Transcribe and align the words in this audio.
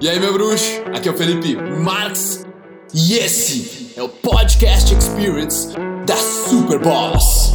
E 0.00 0.08
aí, 0.08 0.20
meu 0.20 0.32
bruxo? 0.32 0.80
Aqui 0.94 1.08
é 1.08 1.10
o 1.10 1.16
Felipe 1.16 1.56
Marx 1.56 2.46
e 2.94 3.14
esse 3.14 3.92
é 3.96 4.02
o 4.02 4.08
Podcast 4.08 4.94
Experience 4.94 5.74
da 6.06 6.14
Super 6.16 6.78
Boss. 6.78 7.50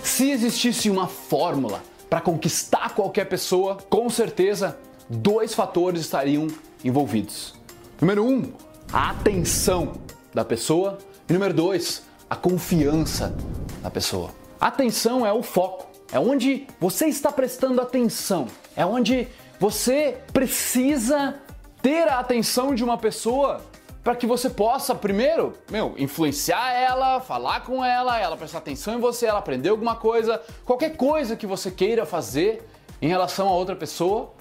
Se 0.00 0.30
existisse 0.30 0.88
uma 0.88 1.08
fórmula 1.08 1.82
para 2.08 2.20
conquistar 2.20 2.94
qualquer 2.94 3.24
pessoa, 3.24 3.78
com 3.90 4.08
certeza 4.08 4.78
dois 5.10 5.52
fatores 5.52 6.02
estariam 6.02 6.46
envolvidos. 6.84 7.54
Número 8.00 8.24
um, 8.24 8.52
a 8.92 9.10
atenção 9.10 9.94
da 10.32 10.44
pessoa 10.44 10.98
e 11.28 11.32
número 11.32 11.52
dois, 11.52 12.04
a 12.30 12.36
confiança 12.36 13.36
da 13.82 13.90
pessoa. 13.90 14.30
Atenção 14.60 15.26
é 15.26 15.32
o 15.32 15.42
foco, 15.42 15.88
é 16.14 16.18
onde 16.20 16.68
você 16.78 17.06
está 17.06 17.32
prestando 17.32 17.80
atenção, 17.80 18.46
é 18.76 18.86
onde 18.86 19.26
você 19.58 20.16
precisa 20.32 21.34
ter 21.82 22.06
a 22.06 22.20
atenção 22.20 22.72
de 22.72 22.84
uma 22.84 22.96
pessoa 22.96 23.60
para 24.00 24.14
que 24.14 24.24
você 24.24 24.48
possa, 24.48 24.94
primeiro, 24.94 25.54
meu, 25.68 25.92
influenciar 25.98 26.72
ela, 26.72 27.20
falar 27.20 27.64
com 27.64 27.84
ela, 27.84 28.16
ela 28.16 28.36
prestar 28.36 28.58
atenção 28.58 28.94
em 28.94 29.00
você, 29.00 29.26
ela 29.26 29.40
aprender 29.40 29.70
alguma 29.70 29.96
coisa, 29.96 30.40
qualquer 30.64 30.96
coisa 30.96 31.34
que 31.34 31.48
você 31.48 31.68
queira 31.68 32.06
fazer 32.06 32.64
em 33.02 33.08
relação 33.08 33.48
a 33.48 33.52
outra 33.52 33.74
pessoa, 33.74 34.32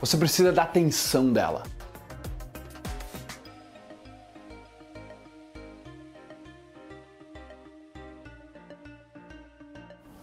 você 0.00 0.16
precisa 0.16 0.50
da 0.50 0.64
atenção 0.64 1.32
dela. 1.32 1.62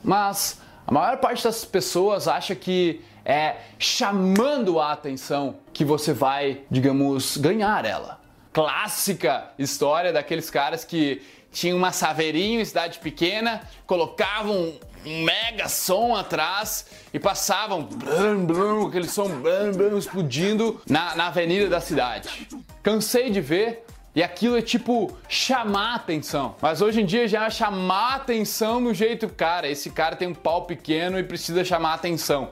Mas 0.04 0.67
a 0.88 0.92
maior 0.92 1.18
parte 1.18 1.44
das 1.44 1.66
pessoas 1.66 2.30
acha 2.30 2.56
que 2.56 3.02
é 3.26 3.58
chamando 3.78 4.80
a 4.80 4.94
atenção 4.94 5.58
que 5.74 5.84
você 5.84 6.14
vai, 6.14 6.62
digamos, 6.72 7.36
ganhar 7.36 7.84
ela. 7.84 8.22
Clássica 8.54 9.50
história 9.60 10.14
daqueles 10.14 10.50
caras 10.50 10.86
que 10.86 11.22
tinham 11.52 11.78
uma 11.78 11.92
saveirinho 11.92 12.62
em 12.62 12.66
cidade 12.66 13.00
pequena, 13.00 13.62
colocavam 13.86 14.74
um 15.06 15.24
mega 15.26 15.68
som 15.68 16.16
atrás 16.16 16.86
e 17.14 17.20
passavam 17.20 17.84
blum, 17.84 18.46
blum, 18.46 18.88
aquele 18.88 19.10
som 19.10 19.28
blum, 19.28 19.74
blum, 19.76 19.98
explodindo 19.98 20.82
na, 20.88 21.16
na 21.18 21.28
avenida 21.28 21.68
da 21.68 21.82
cidade. 21.82 22.48
Cansei 22.82 23.30
de 23.30 23.42
ver 23.42 23.86
e 24.18 24.24
aquilo 24.24 24.58
é 24.58 24.64
tipo 24.64 25.16
chamar 25.30 25.94
atenção. 25.94 26.56
Mas 26.60 26.82
hoje 26.82 27.02
em 27.02 27.06
dia 27.06 27.28
já 27.28 27.46
é 27.46 27.50
chamar 27.52 28.16
atenção 28.16 28.80
no 28.80 28.92
jeito, 28.92 29.30
cara, 29.30 29.68
esse 29.70 29.92
cara 29.92 30.16
tem 30.16 30.28
um 30.28 30.34
pau 30.34 30.66
pequeno 30.66 31.20
e 31.20 31.24
precisa 31.24 31.64
chamar 31.64 31.94
atenção. 31.94 32.50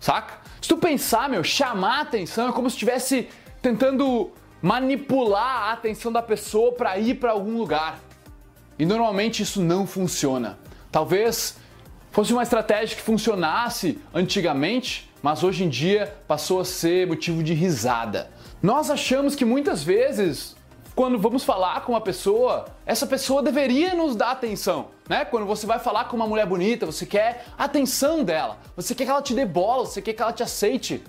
Saca? 0.00 0.40
Se 0.60 0.68
tu 0.68 0.76
pensar, 0.76 1.28
meu, 1.28 1.44
chamar 1.44 2.00
atenção 2.00 2.48
é 2.48 2.52
como 2.52 2.68
se 2.68 2.74
estivesse 2.74 3.28
tentando 3.62 4.32
manipular 4.60 5.68
a 5.68 5.72
atenção 5.74 6.10
da 6.10 6.20
pessoa 6.20 6.72
para 6.72 6.98
ir 6.98 7.14
para 7.14 7.30
algum 7.30 7.56
lugar. 7.58 8.00
E 8.76 8.84
normalmente 8.84 9.40
isso 9.40 9.62
não 9.62 9.86
funciona. 9.86 10.58
Talvez 10.90 11.56
fosse 12.10 12.32
uma 12.32 12.42
estratégia 12.42 12.96
que 12.96 13.02
funcionasse 13.02 14.00
antigamente, 14.12 15.08
mas 15.22 15.44
hoje 15.44 15.62
em 15.62 15.68
dia 15.68 16.12
passou 16.26 16.58
a 16.58 16.64
ser 16.64 17.06
motivo 17.06 17.40
de 17.40 17.54
risada. 17.54 18.32
Nós 18.60 18.90
achamos 18.90 19.36
que 19.36 19.44
muitas 19.44 19.84
vezes 19.84 20.56
quando 20.94 21.18
vamos 21.18 21.42
falar 21.42 21.80
com 21.80 21.92
uma 21.92 22.00
pessoa, 22.00 22.66
essa 22.86 23.06
pessoa 23.06 23.42
deveria 23.42 23.94
nos 23.94 24.14
dar 24.14 24.30
atenção, 24.30 24.88
né? 25.08 25.24
Quando 25.24 25.44
você 25.44 25.66
vai 25.66 25.78
falar 25.80 26.04
com 26.04 26.14
uma 26.14 26.26
mulher 26.26 26.46
bonita, 26.46 26.86
você 26.86 27.04
quer 27.04 27.46
a 27.58 27.64
atenção 27.64 28.22
dela, 28.22 28.58
você 28.76 28.94
quer 28.94 29.04
que 29.04 29.10
ela 29.10 29.22
te 29.22 29.34
dê 29.34 29.44
bola, 29.44 29.86
você 29.86 30.00
quer 30.00 30.12
que 30.12 30.22
ela 30.22 30.32
te 30.32 30.42
aceite. 30.42 31.02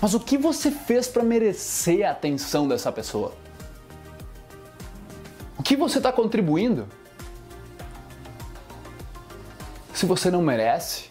Mas 0.00 0.14
o 0.14 0.20
que 0.20 0.38
você 0.38 0.70
fez 0.70 1.08
para 1.08 1.22
merecer 1.22 2.06
a 2.06 2.12
atenção 2.12 2.66
dessa 2.66 2.90
pessoa? 2.90 3.32
O 5.58 5.62
que 5.62 5.76
você 5.76 5.98
está 5.98 6.10
contribuindo? 6.10 6.88
Se 9.92 10.06
você 10.06 10.30
não 10.30 10.40
merece, 10.40 11.10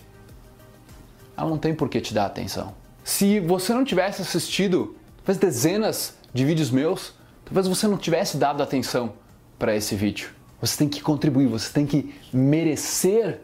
ela 1.36 1.50
não 1.50 1.58
tem 1.58 1.76
por 1.76 1.88
que 1.90 2.02
te 2.02 2.14
dar 2.14 2.26
atenção. 2.26 2.74
Se 3.04 3.40
você 3.42 3.74
não 3.74 3.84
tivesse 3.84 4.22
assistido 4.22 4.96
talvez 5.18 5.38
dezenas 5.38 6.16
de 6.34 6.46
vídeos 6.46 6.72
meus, 6.72 7.17
Talvez 7.48 7.66
você 7.66 7.88
não 7.88 7.98
tivesse 7.98 8.36
dado 8.36 8.62
atenção 8.62 9.14
para 9.58 9.74
esse 9.74 9.96
vídeo. 9.96 10.32
Você 10.60 10.78
tem 10.78 10.90
que 10.90 11.02
contribuir, 11.02 11.48
você 11.48 11.72
tem 11.72 11.86
que 11.86 12.14
merecer 12.34 13.40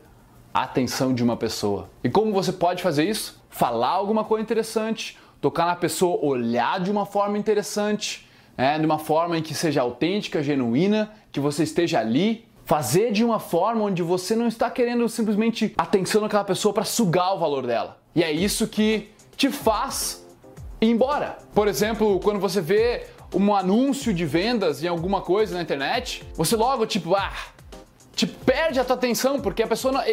a 0.54 0.64
atenção 0.64 1.14
de 1.14 1.24
uma 1.24 1.38
pessoa. 1.38 1.90
E 2.04 2.10
como 2.10 2.34
você 2.34 2.52
pode 2.52 2.84
fazer 2.84 3.06
isso? 3.06 3.42
Falar 3.50 3.92
alguma 3.92 4.26
coisa 4.26 4.44
interessante, 4.44 5.18
tocar 5.40 5.66
na 5.66 5.76
pessoa, 5.76 6.20
olhar 6.22 6.82
de 6.82 6.92
uma 6.92 7.06
forma 7.06 7.38
interessante, 7.38 8.28
né? 8.58 8.78
de 8.78 8.86
uma 8.86 9.00
forma 9.00 9.38
em 9.38 9.42
que 9.42 9.56
seja 9.56 9.82
autêntica, 9.82 10.44
genuína, 10.44 11.12
que 11.32 11.40
você 11.40 11.64
esteja 11.64 12.00
ali. 12.00 12.46
Fazer 12.66 13.12
de 13.12 13.24
uma 13.24 13.40
forma 13.40 13.84
onde 13.84 14.02
você 14.02 14.36
não 14.36 14.48
está 14.48 14.70
querendo 14.70 15.08
simplesmente 15.08 15.74
atenção 15.78 16.22
naquela 16.22 16.44
pessoa 16.44 16.74
para 16.74 16.84
sugar 16.84 17.34
o 17.36 17.40
valor 17.40 17.66
dela. 17.66 17.98
E 18.14 18.24
é 18.24 18.32
isso 18.32 18.68
que 18.68 19.12
te 19.36 19.50
faz 19.50 20.26
ir 20.80 20.90
embora. 20.90 21.38
Por 21.54 21.68
exemplo, 21.68 22.20
quando 22.20 22.40
você 22.40 22.62
vê 22.62 23.08
um 23.34 23.56
anúncio 23.56 24.14
de 24.14 24.26
vendas 24.26 24.84
em 24.84 24.88
alguma 24.88 25.22
coisa 25.22 25.56
na 25.56 25.62
internet, 25.62 26.24
você 26.36 26.56
logo 26.56 26.86
tipo, 26.86 27.16
ah, 27.16 27.34
te 28.16 28.28
perde 28.28 28.80
a 28.80 28.84
tua 28.86 28.96
atenção 28.96 29.40
porque 29.40 29.64
a 29.64 29.68
pessoa 29.68 30.04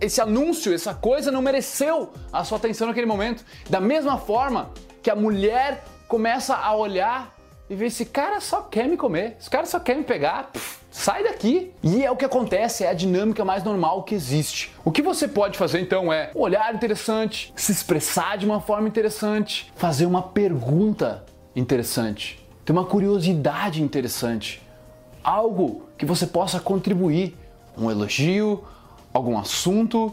esse 0.00 0.20
anúncio, 0.20 0.74
essa 0.74 0.94
coisa 0.94 1.30
não 1.30 1.40
mereceu 1.40 2.12
a 2.32 2.44
sua 2.44 2.58
atenção 2.58 2.88
naquele 2.88 3.06
momento. 3.06 3.44
Da 3.70 3.80
mesma 3.80 4.18
forma 4.18 4.70
que 5.02 5.10
a 5.10 5.16
mulher 5.16 5.84
começa 6.08 6.56
a 6.56 6.74
olhar 6.74 7.34
e 7.68 7.74
ver 7.74 7.86
esse 7.86 8.04
cara 8.04 8.40
só 8.40 8.62
quer 8.62 8.88
me 8.88 8.96
comer, 8.96 9.36
esse 9.40 9.50
cara 9.50 9.66
só 9.66 9.80
quer 9.80 9.96
me 9.96 10.04
pegar, 10.04 10.50
pff, 10.52 10.78
sai 10.90 11.24
daqui. 11.24 11.72
E 11.82 12.04
é 12.04 12.10
o 12.10 12.16
que 12.16 12.24
acontece, 12.24 12.84
é 12.84 12.88
a 12.88 12.94
dinâmica 12.94 13.44
mais 13.44 13.64
normal 13.64 14.02
que 14.04 14.14
existe. 14.14 14.72
O 14.84 14.90
que 14.90 15.02
você 15.02 15.26
pode 15.26 15.58
fazer 15.58 15.80
então 15.80 16.12
é 16.12 16.30
olhar 16.34 16.72
interessante, 16.74 17.52
se 17.56 17.72
expressar 17.72 18.38
de 18.38 18.46
uma 18.46 18.60
forma 18.60 18.86
interessante, 18.88 19.72
fazer 19.76 20.06
uma 20.06 20.22
pergunta 20.22 21.24
interessante 21.54 22.45
ter 22.66 22.72
uma 22.72 22.84
curiosidade 22.84 23.80
interessante, 23.80 24.60
algo 25.22 25.88
que 25.96 26.04
você 26.04 26.26
possa 26.26 26.58
contribuir, 26.58 27.36
um 27.78 27.88
elogio, 27.88 28.64
algum 29.14 29.38
assunto, 29.38 30.12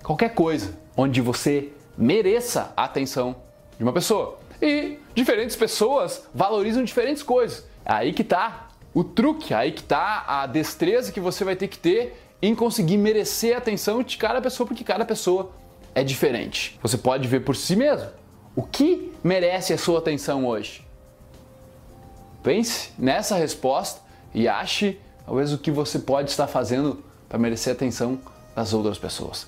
qualquer 0.00 0.32
coisa, 0.32 0.72
onde 0.96 1.20
você 1.20 1.72
mereça 1.98 2.72
a 2.76 2.84
atenção 2.84 3.34
de 3.76 3.82
uma 3.82 3.92
pessoa. 3.92 4.38
E 4.62 4.98
diferentes 5.16 5.56
pessoas 5.56 6.28
valorizam 6.32 6.84
diferentes 6.84 7.24
coisas. 7.24 7.66
É 7.84 7.92
aí 7.92 8.12
que 8.12 8.22
tá 8.22 8.68
o 8.94 9.02
truque, 9.02 9.52
é 9.52 9.56
aí 9.56 9.72
que 9.72 9.82
tá 9.82 10.24
a 10.28 10.46
destreza 10.46 11.10
que 11.10 11.18
você 11.18 11.42
vai 11.42 11.56
ter 11.56 11.66
que 11.66 11.78
ter 11.78 12.16
em 12.40 12.54
conseguir 12.54 12.98
merecer 12.98 13.56
a 13.56 13.58
atenção 13.58 14.00
de 14.04 14.16
cada 14.16 14.40
pessoa, 14.40 14.64
porque 14.64 14.84
cada 14.84 15.04
pessoa 15.04 15.50
é 15.92 16.04
diferente. 16.04 16.78
Você 16.82 16.96
pode 16.96 17.26
ver 17.26 17.40
por 17.40 17.56
si 17.56 17.74
mesmo. 17.74 18.10
O 18.54 18.62
que 18.62 19.12
merece 19.24 19.72
a 19.72 19.78
sua 19.78 19.98
atenção 19.98 20.46
hoje? 20.46 20.88
Pense 22.42 22.92
nessa 22.98 23.36
resposta 23.36 24.00
e 24.34 24.48
ache 24.48 24.98
talvez 25.26 25.52
o 25.52 25.58
que 25.58 25.70
você 25.70 25.98
pode 25.98 26.30
estar 26.30 26.46
fazendo 26.46 27.04
para 27.28 27.38
merecer 27.38 27.72
a 27.72 27.76
atenção 27.76 28.18
das 28.54 28.72
outras 28.72 28.98
pessoas. 28.98 29.46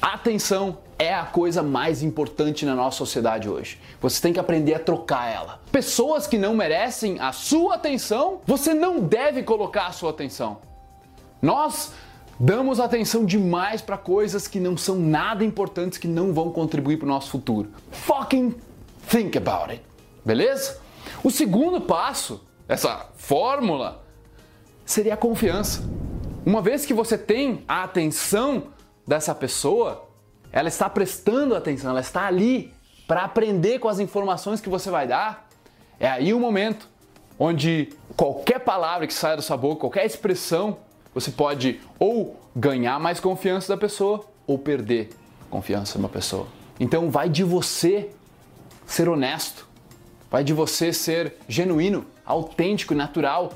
Atenção 0.00 0.78
é 0.98 1.14
a 1.14 1.24
coisa 1.24 1.62
mais 1.62 2.02
importante 2.02 2.66
na 2.66 2.74
nossa 2.74 2.98
sociedade 2.98 3.48
hoje. 3.48 3.78
Você 4.00 4.20
tem 4.20 4.32
que 4.32 4.40
aprender 4.40 4.74
a 4.74 4.78
trocar 4.78 5.32
ela. 5.32 5.60
Pessoas 5.70 6.26
que 6.26 6.36
não 6.36 6.54
merecem 6.54 7.20
a 7.20 7.32
sua 7.32 7.76
atenção, 7.76 8.40
você 8.44 8.74
não 8.74 9.00
deve 9.00 9.42
colocar 9.44 9.86
a 9.86 9.92
sua 9.92 10.10
atenção. 10.10 10.58
Nós 11.40 11.92
damos 12.38 12.80
atenção 12.80 13.24
demais 13.24 13.80
para 13.80 13.96
coisas 13.96 14.48
que 14.48 14.58
não 14.58 14.76
são 14.76 14.96
nada 14.96 15.44
importantes, 15.44 15.98
que 15.98 16.08
não 16.08 16.32
vão 16.32 16.50
contribuir 16.50 16.96
para 16.96 17.06
o 17.06 17.08
nosso 17.08 17.30
futuro. 17.30 17.70
Fucking 17.92 18.54
think 19.08 19.38
about 19.38 19.70
it. 19.70 19.82
Beleza? 20.24 20.80
O 21.22 21.30
segundo 21.30 21.80
passo, 21.80 22.44
essa 22.68 23.08
fórmula, 23.16 24.04
seria 24.84 25.14
a 25.14 25.16
confiança. 25.16 25.82
Uma 26.44 26.60
vez 26.60 26.84
que 26.84 26.94
você 26.94 27.16
tem 27.16 27.64
a 27.68 27.84
atenção 27.84 28.68
dessa 29.06 29.34
pessoa, 29.34 30.08
ela 30.50 30.68
está 30.68 30.88
prestando 30.88 31.54
atenção, 31.54 31.90
ela 31.90 32.00
está 32.00 32.26
ali 32.26 32.72
para 33.06 33.22
aprender 33.22 33.78
com 33.78 33.88
as 33.88 34.00
informações 34.00 34.60
que 34.60 34.68
você 34.68 34.90
vai 34.90 35.06
dar. 35.06 35.48
É 35.98 36.08
aí 36.08 36.34
o 36.34 36.40
momento 36.40 36.88
onde 37.38 37.90
qualquer 38.16 38.60
palavra 38.60 39.06
que 39.06 39.14
saia 39.14 39.36
da 39.36 39.42
sua 39.42 39.56
boca, 39.56 39.80
qualquer 39.80 40.04
expressão, 40.04 40.78
você 41.14 41.30
pode 41.30 41.80
ou 41.98 42.40
ganhar 42.54 42.98
mais 42.98 43.20
confiança 43.20 43.68
da 43.68 43.76
pessoa 43.76 44.24
ou 44.46 44.58
perder 44.58 45.10
confiança 45.50 45.94
de 45.94 45.98
uma 45.98 46.08
pessoa. 46.08 46.46
Então 46.80 47.10
vai 47.10 47.28
de 47.28 47.44
você 47.44 48.10
ser 48.86 49.08
honesto, 49.08 49.68
vai 50.32 50.42
de 50.42 50.54
você 50.54 50.94
ser 50.94 51.34
genuíno, 51.46 52.06
autêntico 52.24 52.94
e 52.94 52.96
natural 52.96 53.52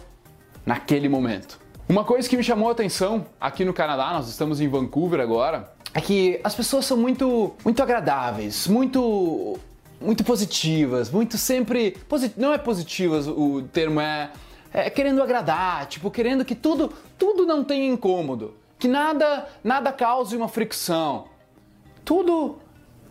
naquele 0.67 1.09
momento. 1.09 1.59
Uma 1.89 2.05
coisa 2.05 2.29
que 2.29 2.37
me 2.37 2.45
chamou 2.45 2.69
a 2.69 2.73
atenção 2.73 3.25
aqui 3.41 3.65
no 3.65 3.73
Canadá, 3.73 4.13
nós 4.13 4.29
estamos 4.29 4.61
em 4.61 4.69
Vancouver 4.69 5.19
agora, 5.21 5.73
é 5.95 6.01
que 6.03 6.39
as 6.45 6.55
pessoas 6.55 6.85
são 6.85 6.99
muito, 6.99 7.55
muito 7.65 7.83
agradáveis, 7.83 8.67
muito, 8.67 9.59
muito 9.99 10.23
positivas, 10.23 11.11
muito 11.11 11.39
sempre. 11.39 11.97
Não 12.37 12.53
é 12.53 12.59
positivas 12.59 13.27
o 13.27 13.63
termo, 13.73 13.99
é, 13.99 14.31
é 14.71 14.91
querendo 14.91 15.23
agradar, 15.23 15.87
tipo, 15.87 16.11
querendo 16.11 16.45
que 16.45 16.55
tudo, 16.55 16.93
tudo 17.17 17.47
não 17.47 17.65
tenha 17.65 17.87
incômodo, 17.91 18.53
que 18.79 18.87
nada, 18.87 19.49
nada 19.65 19.91
cause 19.93 20.37
uma 20.37 20.49
fricção. 20.49 21.29
Tudo 22.05 22.59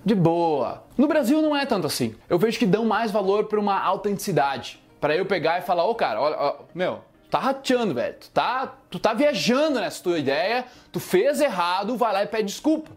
de 0.05 0.13
boa. 0.13 0.83
No 0.95 1.07
Brasil 1.07 1.41
não 1.41 1.55
é 1.55 1.65
tanto 1.65 1.87
assim. 1.87 2.15
Eu 2.29 2.37
vejo 2.37 2.59
que 2.59 2.65
dão 2.65 2.85
mais 2.85 3.11
valor 3.11 3.45
para 3.45 3.59
uma 3.59 3.81
autenticidade. 3.81 4.79
Para 5.01 5.15
eu 5.15 5.25
pegar 5.25 5.57
e 5.57 5.61
falar, 5.63 5.85
ô 5.85 5.91
oh, 5.91 5.95
cara, 5.95 6.21
olha, 6.21 6.37
ó, 6.37 6.55
meu, 6.73 6.99
tá 7.29 7.39
rateando, 7.39 7.93
velho. 7.93 8.15
Tu 8.19 8.29
tá, 8.29 8.73
tu 8.89 8.99
tá 8.99 9.13
viajando 9.13 9.79
nessa 9.79 10.03
tua 10.03 10.19
ideia, 10.19 10.65
tu 10.91 10.99
fez 10.99 11.41
errado, 11.41 11.97
vai 11.97 12.13
lá 12.13 12.23
e 12.23 12.27
pede 12.27 12.45
desculpa. 12.45 12.91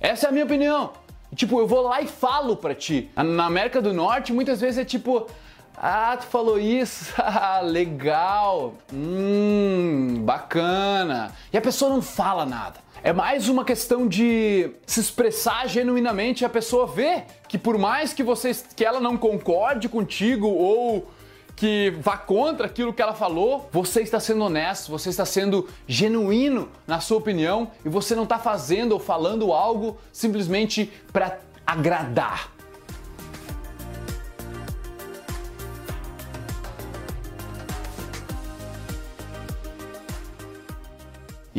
Essa 0.00 0.26
é 0.26 0.28
a 0.28 0.32
minha 0.32 0.44
opinião. 0.44 0.92
Tipo, 1.34 1.60
eu 1.60 1.66
vou 1.68 1.82
lá 1.82 2.02
e 2.02 2.08
falo 2.08 2.56
pra 2.56 2.74
ti. 2.74 3.08
Na 3.14 3.46
América 3.46 3.80
do 3.80 3.92
Norte, 3.94 4.32
muitas 4.32 4.60
vezes 4.60 4.78
é 4.78 4.84
tipo, 4.84 5.28
ah, 5.76 6.16
tu 6.18 6.26
falou 6.26 6.58
isso, 6.58 7.14
ah, 7.22 7.60
legal, 7.62 8.74
hum, 8.92 10.22
bacana. 10.24 11.32
E 11.52 11.56
a 11.56 11.60
pessoa 11.60 11.90
não 11.90 12.02
fala 12.02 12.44
nada. 12.44 12.80
É 13.02 13.14
mais 13.14 13.48
uma 13.48 13.64
questão 13.64 14.06
de 14.06 14.72
se 14.84 15.00
expressar 15.00 15.66
genuinamente. 15.66 16.44
A 16.44 16.50
pessoa 16.50 16.86
vê 16.86 17.24
que 17.48 17.56
por 17.56 17.78
mais 17.78 18.12
que 18.12 18.22
você, 18.22 18.54
que 18.76 18.84
ela 18.84 19.00
não 19.00 19.16
concorde 19.16 19.88
contigo 19.88 20.46
ou 20.46 21.08
que 21.56 21.94
vá 21.98 22.18
contra 22.18 22.66
aquilo 22.66 22.92
que 22.92 23.00
ela 23.00 23.14
falou, 23.14 23.70
você 23.72 24.02
está 24.02 24.20
sendo 24.20 24.44
honesto, 24.44 24.90
você 24.90 25.08
está 25.08 25.24
sendo 25.24 25.66
genuíno 25.86 26.68
na 26.86 27.00
sua 27.00 27.16
opinião 27.16 27.70
e 27.84 27.88
você 27.88 28.14
não 28.14 28.24
está 28.24 28.38
fazendo 28.38 28.92
ou 28.92 29.00
falando 29.00 29.50
algo 29.50 29.96
simplesmente 30.12 30.92
para 31.10 31.38
agradar. 31.66 32.59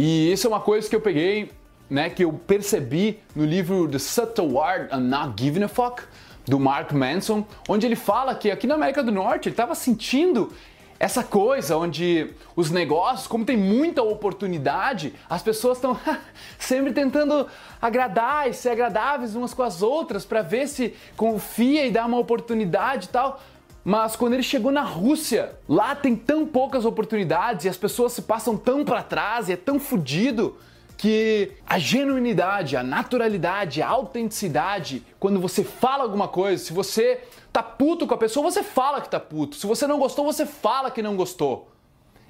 E 0.04 0.32
isso 0.32 0.48
é 0.48 0.50
uma 0.50 0.60
coisa 0.60 0.90
que 0.90 0.96
eu 0.96 1.00
peguei, 1.00 1.52
né, 1.88 2.10
que 2.10 2.26
eu 2.26 2.34
percebi 2.34 3.20
no 3.36 3.46
livro 3.46 3.88
The 3.88 4.00
Subtle 4.00 4.58
Art 4.58 4.92
of 4.92 5.00
Not 5.00 5.40
Giving 5.40 5.62
a 5.62 5.68
Fuck, 5.68 6.02
do 6.44 6.60
Mark 6.60 6.92
Manson, 6.92 7.46
onde 7.70 7.86
ele 7.86 7.96
fala 7.96 8.34
que 8.34 8.50
aqui 8.50 8.66
na 8.66 8.74
América 8.74 9.04
do 9.04 9.12
Norte 9.12 9.48
ele 9.48 9.54
estava 9.54 9.76
sentindo 9.76 10.52
essa 11.00 11.24
coisa 11.24 11.78
onde 11.78 12.32
os 12.56 12.72
negócios, 12.72 13.28
como 13.28 13.46
tem 13.46 13.56
muita 13.56 14.02
oportunidade, 14.02 15.14
as 15.30 15.44
pessoas 15.44 15.78
estão 15.78 15.96
sempre 16.58 16.94
tentando 16.94 17.46
agradar 17.80 18.50
e 18.50 18.56
ser 18.56 18.70
agradáveis 18.70 19.36
umas 19.36 19.54
com 19.54 19.62
as 19.62 19.84
outras 19.84 20.26
para 20.26 20.42
ver 20.42 20.68
se 20.68 20.96
confia 21.16 21.86
e 21.86 21.92
dá 21.92 22.08
uma 22.08 22.18
oportunidade 22.18 23.06
e 23.06 23.10
tal. 23.10 23.40
Mas 23.84 24.16
quando 24.16 24.34
ele 24.34 24.44
chegou 24.44 24.72
na 24.72 24.84
Rússia, 24.84 25.58
lá 25.68 25.96
tem 25.96 26.16
tão 26.16 26.46
poucas 26.46 26.86
oportunidades 26.86 27.66
e 27.66 27.70
as 27.70 27.78
pessoas 27.78 28.14
se 28.14 28.22
passam 28.22 28.56
tão 28.56 28.86
para 28.86 29.02
trás 29.02 29.50
e 29.50 29.54
é 29.54 29.58
tão 29.58 29.80
fodido 29.80 30.56
que 30.98 31.54
a 31.66 31.80
genuinidade, 31.80 32.78
a 32.78 32.84
naturalidade, 32.84 33.82
a 33.82 33.90
autenticidade, 33.90 35.04
quando 35.20 35.40
você 35.40 35.64
fala 35.64 36.04
alguma 36.04 36.28
coisa, 36.28 36.64
se 36.64 36.72
você 36.72 37.22
tá 37.52 37.64
puto 37.64 38.06
com 38.06 38.14
a 38.14 38.18
pessoa, 38.18 38.52
você 38.52 38.62
fala 38.62 39.02
que 39.02 39.10
tá 39.10 39.20
puto. 39.20 39.56
Se 39.56 39.66
você 39.66 39.88
não 39.88 39.98
gostou, 39.98 40.24
você 40.24 40.46
fala 40.46 40.92
que 40.92 41.02
não 41.02 41.16
gostou. 41.16 41.72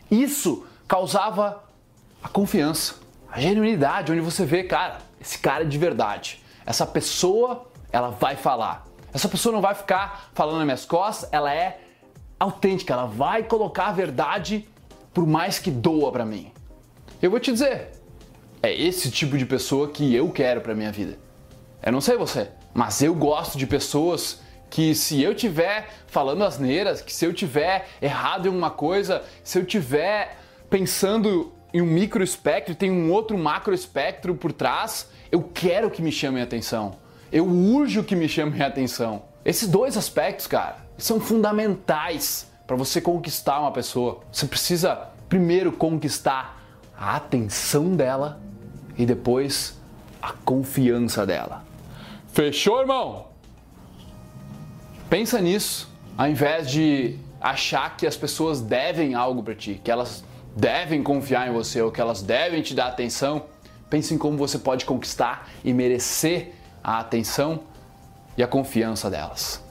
Isso 0.10 0.66
causava 0.88 1.64
a 2.24 2.30
confiança, 2.30 2.96
a 3.30 3.42
genuinidade, 3.42 4.12
onde 4.12 4.22
você 4.22 4.46
vê, 4.46 4.64
cara, 4.64 5.00
esse 5.20 5.38
cara 5.38 5.64
é 5.64 5.68
de 5.68 5.78
verdade. 5.78 6.42
Essa 6.66 6.86
pessoa, 6.86 7.68
ela 7.92 8.10
vai 8.10 8.38
falar. 8.38 8.86
Essa 9.14 9.28
pessoa 9.28 9.54
não 9.54 9.62
vai 9.62 9.76
ficar 9.76 10.32
falando 10.34 10.58
nas 10.58 10.66
minhas 10.66 10.86
costas, 10.86 11.30
ela 11.32 11.54
é 11.54 11.80
autêntica, 12.40 12.94
ela 12.94 13.06
vai 13.06 13.44
colocar 13.44 13.88
a 13.88 13.92
verdade 13.92 14.68
por 15.14 15.28
mais 15.28 15.60
que 15.60 15.70
doa 15.70 16.12
para 16.12 16.26
mim. 16.26 16.52
Eu 17.22 17.30
vou 17.30 17.40
te 17.40 17.52
dizer, 17.52 17.90
é 18.64 18.74
esse 18.74 19.12
tipo 19.12 19.38
de 19.38 19.46
pessoa 19.46 19.90
que 19.90 20.16
eu 20.16 20.30
quero 20.32 20.62
para 20.62 20.74
minha 20.74 20.92
vida. 20.92 21.18
Eu 21.84 21.92
não 21.92 22.02
sei 22.02 22.16
você, 22.16 22.50
mas 22.74 23.02
eu 23.02 23.14
gosto 23.14 23.58
de 23.58 23.68
pessoas 23.68 24.40
que 24.70 24.96
se 24.96 25.22
eu 25.22 25.36
tiver 25.36 25.90
falando 26.08 26.44
asneiras, 26.44 27.02
que 27.02 27.14
se 27.14 27.26
eu 27.26 27.34
tiver 27.34 27.88
errado 28.02 28.46
em 28.46 28.48
alguma 28.48 28.70
coisa, 28.70 29.24
se 29.44 29.60
eu 29.60 29.66
tiver 29.66 30.38
pensando 30.70 31.52
em 31.74 31.82
um 31.82 31.86
micro 31.86 32.24
espectro, 32.24 32.74
tem 32.74 32.90
um 32.90 33.12
outro 33.12 33.38
macro 33.38 33.74
espectro 33.74 34.34
por 34.34 34.54
trás, 34.54 35.10
eu 35.32 35.44
quero 35.44 35.92
que 35.92 36.02
me 36.02 36.12
chamem 36.12 36.42
a 36.42 36.46
atenção. 36.46 36.98
Eu 37.32 37.48
urjo 37.48 38.04
que 38.04 38.16
me 38.16 38.28
chamem 38.28 38.62
a 38.62 38.68
atenção. 38.68 39.24
Esses 39.46 39.70
dois 39.70 39.96
aspectos, 39.96 40.48
cara, 40.48 40.78
são 40.98 41.20
fundamentais 41.20 42.52
para 42.68 42.76
você 42.76 43.00
conquistar 43.00 43.62
uma 43.62 43.72
pessoa. 43.72 44.20
Você 44.32 44.46
precisa 44.46 45.10
primeiro 45.30 45.72
conquistar 45.72 46.62
a 46.98 47.16
atenção 47.16 47.96
dela 47.96 48.40
e 48.98 49.06
depois 49.06 49.80
a 50.22 50.34
confiança 50.34 51.26
dela. 51.26 51.64
Fechou, 52.34 52.82
irmão? 52.82 53.28
Pensa 55.10 55.40
nisso, 55.40 55.90
ao 56.18 56.28
invés 56.28 56.70
de 56.70 57.18
achar 57.40 57.96
que 57.96 58.06
as 58.06 58.16
pessoas 58.16 58.62
devem 58.62 59.16
algo 59.16 59.42
para 59.42 59.56
ti, 59.56 59.80
que 59.82 59.90
elas 59.90 60.24
devem 60.56 61.02
confiar 61.02 61.48
em 61.48 61.54
você 61.54 61.82
ou 61.82 61.92
que 61.92 62.02
elas 62.02 62.22
devem 62.22 62.62
te 62.62 62.76
dar 62.76 62.88
atenção. 62.88 63.46
Pense 63.90 64.14
em 64.14 64.18
como 64.18 64.38
você 64.38 64.60
pode 64.60 64.86
conquistar 64.86 65.50
e 65.64 65.74
merecer 65.74 66.54
a 66.84 67.00
atenção 67.00 67.62
e 68.38 68.44
a 68.44 68.48
confiança 68.48 69.10
delas. 69.10 69.64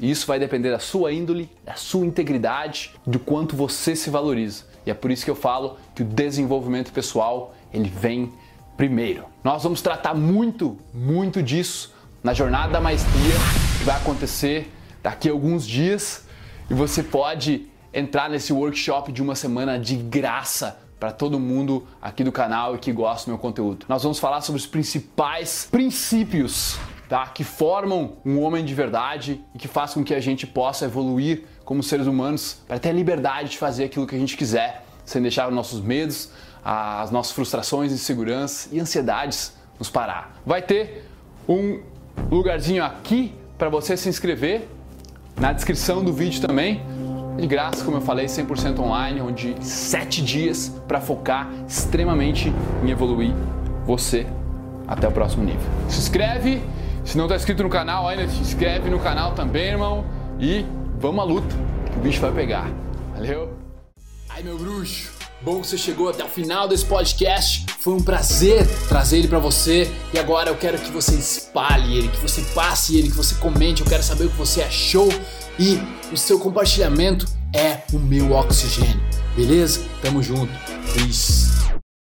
E 0.00 0.10
isso 0.10 0.26
vai 0.26 0.38
depender 0.38 0.70
da 0.70 0.78
sua 0.78 1.12
índole, 1.12 1.50
da 1.64 1.74
sua 1.74 2.06
integridade, 2.06 2.94
do 3.04 3.18
quanto 3.18 3.56
você 3.56 3.96
se 3.96 4.08
valoriza. 4.10 4.64
E 4.86 4.90
é 4.90 4.94
por 4.94 5.10
isso 5.10 5.24
que 5.24 5.30
eu 5.30 5.34
falo 5.34 5.76
que 5.94 6.02
o 6.02 6.04
desenvolvimento 6.04 6.92
pessoal, 6.92 7.52
ele 7.72 7.88
vem 7.90 8.32
primeiro. 8.76 9.24
Nós 9.42 9.64
vamos 9.64 9.82
tratar 9.82 10.14
muito, 10.14 10.78
muito 10.94 11.42
disso 11.42 11.92
na 12.22 12.32
jornada 12.32 12.72
da 12.72 12.80
maestria, 12.80 13.34
que 13.78 13.84
vai 13.84 13.96
acontecer 13.96 14.72
daqui 15.02 15.28
a 15.28 15.32
alguns 15.32 15.66
dias, 15.66 16.24
e 16.70 16.74
você 16.74 17.02
pode 17.02 17.68
entrar 17.98 18.30
nesse 18.30 18.52
workshop 18.52 19.10
de 19.12 19.22
uma 19.22 19.34
semana 19.34 19.78
de 19.78 19.96
graça 19.96 20.78
para 20.98 21.12
todo 21.12 21.38
mundo 21.38 21.86
aqui 22.00 22.24
do 22.24 22.32
canal 22.32 22.74
e 22.74 22.78
que 22.78 22.92
gosta 22.92 23.26
do 23.26 23.30
meu 23.32 23.38
conteúdo. 23.38 23.86
Nós 23.88 24.02
vamos 24.02 24.18
falar 24.18 24.40
sobre 24.40 24.60
os 24.60 24.66
principais 24.66 25.68
princípios 25.70 26.78
tá? 27.08 27.26
que 27.26 27.44
formam 27.44 28.14
um 28.24 28.40
homem 28.42 28.64
de 28.64 28.74
verdade 28.74 29.40
e 29.54 29.58
que 29.58 29.68
faz 29.68 29.94
com 29.94 30.04
que 30.04 30.14
a 30.14 30.20
gente 30.20 30.46
possa 30.46 30.84
evoluir 30.84 31.44
como 31.64 31.82
seres 31.82 32.06
humanos 32.06 32.60
para 32.66 32.78
ter 32.78 32.90
a 32.90 32.92
liberdade 32.92 33.50
de 33.50 33.58
fazer 33.58 33.84
aquilo 33.84 34.06
que 34.06 34.14
a 34.14 34.18
gente 34.18 34.36
quiser, 34.36 34.84
sem 35.04 35.22
deixar 35.22 35.48
os 35.48 35.54
nossos 35.54 35.80
medos, 35.80 36.30
as 36.64 37.10
nossas 37.10 37.32
frustrações, 37.32 37.92
inseguranças 37.92 38.68
e 38.72 38.80
ansiedades 38.80 39.52
nos 39.78 39.88
parar. 39.88 40.36
Vai 40.44 40.62
ter 40.62 41.04
um 41.48 41.80
lugarzinho 42.30 42.84
aqui 42.84 43.34
para 43.56 43.68
você 43.68 43.96
se 43.96 44.08
inscrever, 44.08 44.68
na 45.36 45.52
descrição 45.52 46.02
do 46.02 46.12
vídeo 46.12 46.40
também. 46.40 46.82
De 47.38 47.46
graça, 47.46 47.84
como 47.84 47.98
eu 47.98 48.00
falei, 48.00 48.26
100% 48.26 48.80
online, 48.80 49.20
onde 49.20 49.54
7 49.60 50.20
dias 50.20 50.72
para 50.88 51.00
focar 51.00 51.48
extremamente 51.68 52.52
em 52.84 52.90
evoluir 52.90 53.32
você 53.86 54.26
até 54.86 55.06
o 55.06 55.12
próximo 55.12 55.44
nível. 55.44 55.66
Se 55.88 56.00
inscreve 56.00 56.60
se 57.04 57.16
não 57.16 57.24
está 57.24 57.36
inscrito 57.36 57.62
no 57.62 57.70
canal 57.70 58.06
ainda, 58.06 58.28
se 58.28 58.38
inscreve 58.38 58.90
no 58.90 58.98
canal 58.98 59.32
também, 59.32 59.68
irmão. 59.68 60.04
E 60.38 60.66
vamos 61.00 61.20
à 61.20 61.24
luta, 61.24 61.56
que 61.90 61.98
o 61.98 62.02
bicho 62.02 62.20
vai 62.20 62.32
pegar. 62.32 62.70
Valeu? 63.14 63.54
Ai, 64.28 64.42
meu 64.42 64.58
bruxo. 64.58 65.12
Bom 65.40 65.60
que 65.60 65.68
você 65.68 65.78
chegou 65.78 66.10
até 66.10 66.24
o 66.24 66.28
final 66.28 66.68
desse 66.68 66.84
podcast. 66.84 67.64
Foi 67.78 67.94
um 67.94 68.02
prazer 68.02 68.66
trazer 68.88 69.20
ele 69.20 69.28
para 69.28 69.38
você. 69.38 69.90
E 70.12 70.18
agora 70.18 70.50
eu 70.50 70.56
quero 70.56 70.76
que 70.76 70.90
você 70.90 71.14
espalhe 71.14 71.96
ele, 71.96 72.08
que 72.08 72.18
você 72.18 72.42
passe 72.54 72.98
ele, 72.98 73.08
que 73.08 73.16
você 73.16 73.36
comente. 73.36 73.80
Eu 73.80 73.86
quero 73.86 74.02
saber 74.02 74.24
o 74.24 74.30
que 74.30 74.36
você 74.36 74.60
achou. 74.60 75.08
E 75.58 75.80
o 76.12 76.16
seu 76.16 76.38
compartilhamento 76.38 77.26
é 77.52 77.82
o 77.92 77.98
meu 77.98 78.32
oxigênio. 78.32 79.00
Beleza? 79.34 79.80
Tamo 80.00 80.22
junto. 80.22 80.52
Peace. 80.94 81.57